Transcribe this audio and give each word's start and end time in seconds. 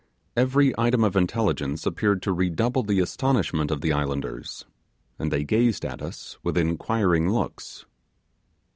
Every 0.35 0.73
item 0.79 1.03
of 1.03 1.15
intelligence 1.15 1.85
appeared 1.85 2.23
to 2.23 2.33
redouble 2.33 2.81
the 2.81 2.99
astonishment 2.99 3.69
of 3.69 3.81
the 3.81 3.93
islanders, 3.93 4.65
and 5.19 5.31
they 5.31 5.43
gazed 5.43 5.85
at 5.85 6.01
us 6.01 6.39
with 6.41 6.57
inquiring 6.57 7.29
looks. 7.29 7.85